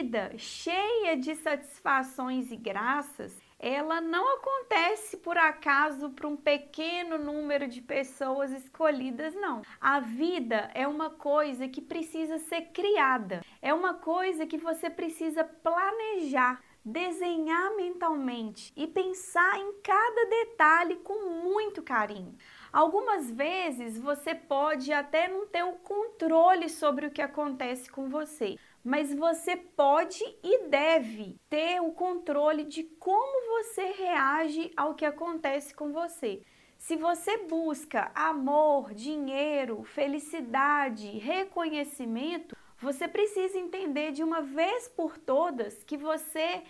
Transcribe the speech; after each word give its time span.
Vida 0.00 0.30
cheia 0.38 1.14
de 1.14 1.34
satisfações 1.34 2.50
e 2.50 2.56
graças, 2.56 3.36
ela 3.58 4.00
não 4.00 4.36
acontece 4.36 5.18
por 5.18 5.36
acaso 5.36 6.08
para 6.08 6.26
um 6.26 6.36
pequeno 6.36 7.18
número 7.18 7.68
de 7.68 7.82
pessoas 7.82 8.50
escolhidas, 8.50 9.34
não. 9.34 9.60
A 9.78 10.00
vida 10.00 10.70
é 10.72 10.88
uma 10.88 11.10
coisa 11.10 11.68
que 11.68 11.82
precisa 11.82 12.38
ser 12.38 12.62
criada, 12.72 13.44
é 13.60 13.74
uma 13.74 13.92
coisa 13.92 14.46
que 14.46 14.56
você 14.56 14.88
precisa 14.88 15.44
planejar 15.44 16.62
desenhar 16.82 17.76
mentalmente 17.76 18.72
e 18.74 18.86
pensar 18.86 19.58
em 19.58 19.80
cada 19.82 20.24
detalhe 20.30 20.96
com 20.96 21.42
muito 21.44 21.82
carinho. 21.82 22.34
Algumas 22.72 23.30
vezes 23.30 23.98
você 23.98 24.34
pode 24.34 24.92
até 24.92 25.28
não 25.28 25.46
ter 25.46 25.62
o 25.62 25.72
controle 25.72 26.68
sobre 26.68 27.06
o 27.06 27.10
que 27.10 27.20
acontece 27.20 27.90
com 27.90 28.08
você, 28.08 28.56
mas 28.82 29.14
você 29.14 29.56
pode 29.56 30.22
e 30.42 30.68
deve 30.68 31.38
ter 31.48 31.80
o 31.80 31.92
controle 31.92 32.64
de 32.64 32.82
como 32.82 33.58
você 33.58 33.92
reage 33.92 34.72
ao 34.76 34.94
que 34.94 35.04
acontece 35.04 35.74
com 35.74 35.92
você. 35.92 36.42
Se 36.78 36.96
você 36.96 37.36
busca 37.46 38.10
amor, 38.14 38.94
dinheiro, 38.94 39.84
felicidade, 39.84 41.18
reconhecimento, 41.18 42.56
você 42.78 43.06
precisa 43.06 43.58
entender 43.58 44.12
de 44.12 44.24
uma 44.24 44.40
vez 44.40 44.88
por 44.88 45.18
todas 45.18 45.84
que 45.84 45.98
você 45.98 46.62